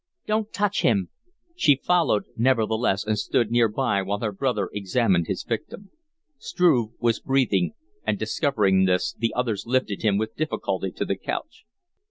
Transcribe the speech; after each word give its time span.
"Don't 0.25 0.51
touch 0.51 0.81
him!" 0.81 1.11
She 1.55 1.75
followed, 1.75 2.23
nevertheless, 2.35 3.05
and 3.05 3.19
stood 3.19 3.51
near 3.51 3.67
by 3.67 4.01
while 4.01 4.17
her 4.17 4.31
brother 4.31 4.67
examined 4.73 5.27
his 5.27 5.43
victim. 5.43 5.91
Struve 6.39 6.93
was 6.99 7.19
breathing, 7.19 7.73
and, 8.03 8.17
discovering 8.17 8.85
this, 8.85 9.13
the 9.13 9.31
others 9.35 9.67
lifted 9.67 10.01
him 10.01 10.17
with 10.17 10.35
difficulty 10.35 10.89
to 10.89 11.05
the 11.05 11.15
couch. 11.17 11.65